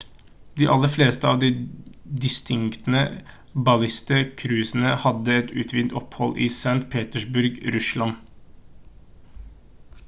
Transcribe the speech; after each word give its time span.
de 0.59 0.67
aller 0.75 0.91
fleste 0.91 1.27
av 1.31 1.41
de 1.41 1.49
distinkte 2.23 3.03
baltiske 3.67 4.17
cruisene 4.41 4.95
hadde 5.05 5.37
et 5.43 5.53
utvidet 5.65 5.95
opphold 6.03 6.43
i 6.49 6.51
st 6.59 6.89
petersburg 6.97 7.63
russland 7.79 9.39